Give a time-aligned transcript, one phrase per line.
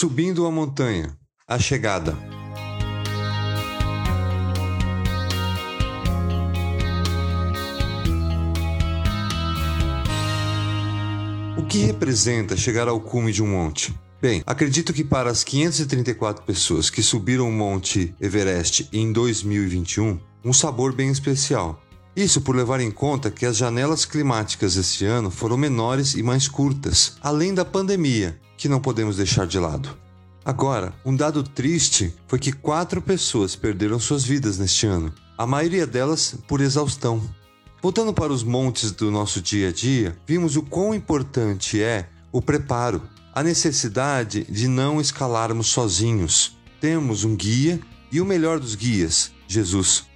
[0.00, 1.14] Subindo a montanha.
[1.46, 2.16] A chegada.
[11.54, 13.94] O que representa chegar ao cume de um monte?
[14.22, 20.52] Bem, acredito que para as 534 pessoas que subiram o Monte Everest em 2021, um
[20.54, 21.78] sabor bem especial.
[22.14, 26.48] Isso por levar em conta que as janelas climáticas este ano foram menores e mais
[26.48, 29.96] curtas, além da pandemia, que não podemos deixar de lado.
[30.44, 35.86] Agora, um dado triste foi que quatro pessoas perderam suas vidas neste ano, a maioria
[35.86, 37.22] delas por exaustão.
[37.82, 42.42] Voltando para os montes do nosso dia a dia, vimos o quão importante é o
[42.42, 46.58] preparo, a necessidade de não escalarmos sozinhos.
[46.80, 50.09] Temos um guia e o melhor dos guias, Jesus.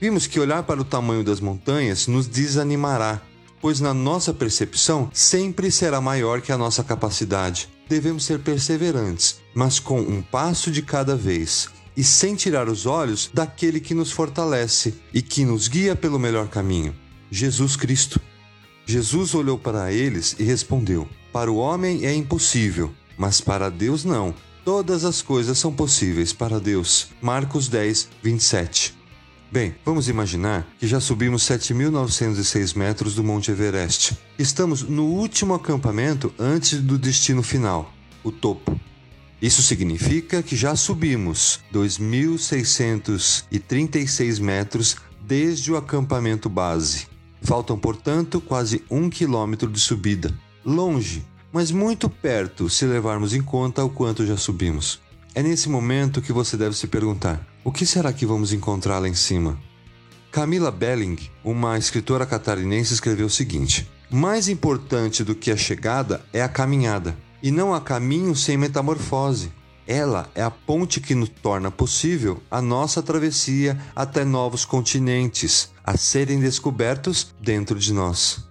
[0.00, 3.20] Vimos que olhar para o tamanho das montanhas nos desanimará,
[3.60, 7.68] pois na nossa percepção sempre será maior que a nossa capacidade.
[7.88, 13.30] Devemos ser perseverantes, mas com um passo de cada vez e sem tirar os olhos
[13.34, 16.94] daquele que nos fortalece e que nos guia pelo melhor caminho
[17.30, 18.20] Jesus Cristo.
[18.86, 24.34] Jesus olhou para eles e respondeu: Para o homem é impossível, mas para Deus não.
[24.64, 27.08] Todas as coisas são possíveis para Deus.
[27.20, 28.99] Marcos 10, 27.
[29.52, 34.16] Bem, vamos imaginar que já subimos 7.906 metros do Monte Everest.
[34.38, 38.78] Estamos no último acampamento antes do destino final, o topo.
[39.42, 47.08] Isso significa que já subimos 2.636 metros desde o acampamento base.
[47.42, 50.32] Faltam, portanto, quase um quilômetro de subida.
[50.64, 55.00] Longe, mas muito perto se levarmos em conta o quanto já subimos.
[55.34, 59.08] É nesse momento que você deve se perguntar: o que será que vamos encontrar lá
[59.08, 59.58] em cima?
[60.32, 66.42] Camila Belling, uma escritora catarinense, escreveu o seguinte: Mais importante do que a chegada é
[66.42, 69.52] a caminhada, e não há caminho sem metamorfose.
[69.86, 75.96] Ela é a ponte que nos torna possível a nossa travessia até novos continentes a
[75.96, 78.44] serem descobertos dentro de nós.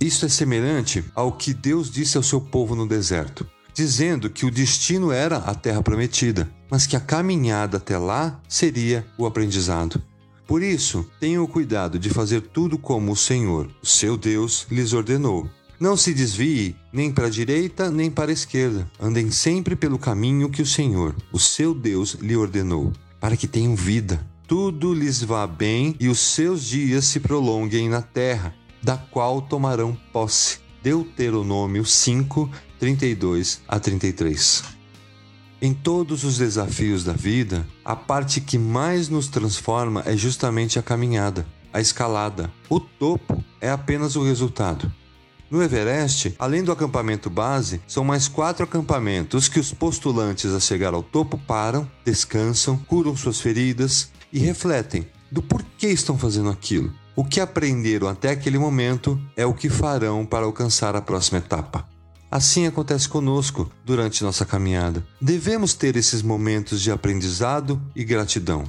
[0.00, 4.50] Isso é semelhante ao que Deus disse ao seu povo no deserto dizendo que o
[4.50, 10.02] destino era a terra prometida, mas que a caminhada até lá seria o aprendizado.
[10.46, 15.48] Por isso, tenham cuidado de fazer tudo como o Senhor, o seu Deus, lhes ordenou.
[15.80, 18.88] Não se desvie nem para a direita nem para a esquerda.
[19.00, 23.74] Andem sempre pelo caminho que o Senhor, o seu Deus, lhe ordenou, para que tenham
[23.74, 24.24] vida.
[24.46, 29.96] Tudo lhes vá bem e os seus dias se prolonguem na terra, da qual tomarão
[30.12, 30.58] posse.
[30.82, 32.50] Deuteronômio 5,
[32.82, 34.64] 32 a 33.
[35.60, 40.82] Em todos os desafios da vida, a parte que mais nos transforma é justamente a
[40.82, 42.52] caminhada, a escalada.
[42.68, 44.92] O topo é apenas o resultado.
[45.48, 50.92] No Everest, além do acampamento base, são mais quatro acampamentos que os postulantes a chegar
[50.92, 56.92] ao topo param, descansam, curam suas feridas e refletem do porquê estão fazendo aquilo.
[57.14, 61.91] O que aprenderam até aquele momento é o que farão para alcançar a próxima etapa.
[62.32, 65.06] Assim acontece conosco durante nossa caminhada.
[65.20, 68.64] Devemos ter esses momentos de aprendizado e gratidão.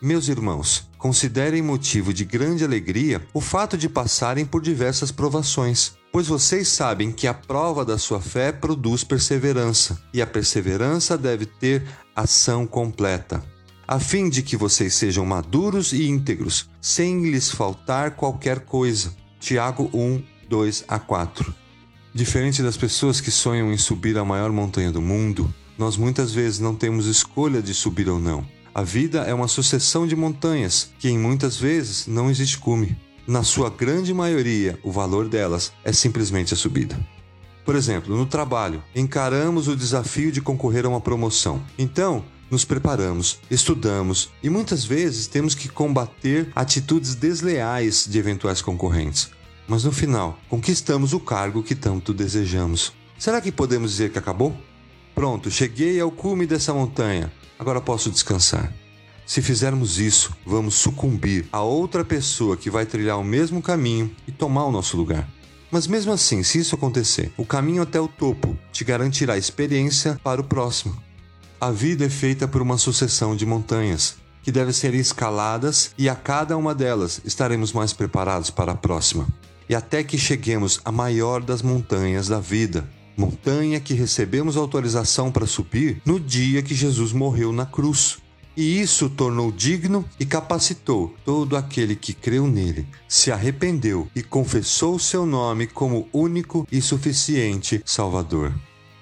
[0.00, 6.28] Meus irmãos, considerem motivo de grande alegria o fato de passarem por diversas provações, pois
[6.28, 11.82] vocês sabem que a prova da sua fé produz perseverança, e a perseverança deve ter
[12.14, 13.42] ação completa,
[13.88, 19.12] a fim de que vocês sejam maduros e íntegros, sem lhes faltar qualquer coisa.
[19.40, 21.69] Tiago 1, 2 a 4.
[22.12, 26.58] Diferente das pessoas que sonham em subir a maior montanha do mundo, nós muitas vezes
[26.58, 28.44] não temos escolha de subir ou não.
[28.74, 32.96] A vida é uma sucessão de montanhas que, em muitas vezes, não existe cume.
[33.28, 36.98] Na sua grande maioria, o valor delas é simplesmente a subida.
[37.64, 41.62] Por exemplo, no trabalho, encaramos o desafio de concorrer a uma promoção.
[41.78, 49.30] Então, nos preparamos, estudamos e muitas vezes temos que combater atitudes desleais de eventuais concorrentes
[49.70, 52.92] mas no final conquistamos o cargo que tanto desejamos.
[53.16, 54.52] Será que podemos dizer que acabou?
[55.14, 58.72] Pronto, cheguei ao cume dessa montanha, agora posso descansar.
[59.24, 64.32] Se fizermos isso, vamos sucumbir a outra pessoa que vai trilhar o mesmo caminho e
[64.32, 65.28] tomar o nosso lugar.
[65.70, 70.40] Mas mesmo assim, se isso acontecer, o caminho até o topo te garantirá experiência para
[70.40, 71.00] o próximo.
[71.60, 76.16] A vida é feita por uma sucessão de montanhas que devem ser escaladas e a
[76.16, 79.28] cada uma delas estaremos mais preparados para a próxima
[79.70, 85.46] e até que cheguemos à maior das montanhas da vida, montanha que recebemos autorização para
[85.46, 88.18] subir no dia que Jesus morreu na cruz.
[88.56, 94.98] E isso tornou digno e capacitou todo aquele que creu nele, se arrependeu e confessou
[94.98, 98.52] seu nome como único e suficiente Salvador.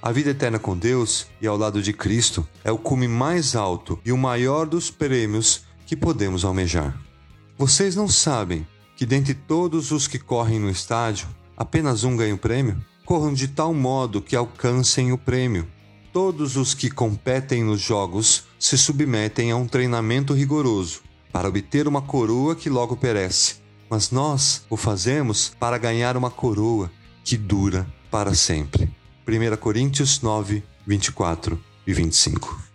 [0.00, 3.98] A vida eterna com Deus e ao lado de Cristo é o cume mais alto
[4.04, 6.96] e o maior dos prêmios que podemos almejar.
[7.58, 8.64] Vocês não sabem
[9.02, 11.26] que dentre todos os que correm no estádio,
[11.56, 12.80] apenas um ganha o prêmio?
[13.04, 15.66] Corram de tal modo que alcancem o prêmio.
[16.12, 21.00] Todos os que competem nos jogos se submetem a um treinamento rigoroso
[21.32, 23.56] para obter uma coroa que logo perece,
[23.90, 26.88] mas nós o fazemos para ganhar uma coroa
[27.24, 28.88] que dura para sempre.
[29.26, 32.71] 1 Coríntios 9, 24 e 25.